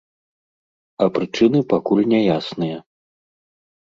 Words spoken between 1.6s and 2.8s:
пакуль няясныя.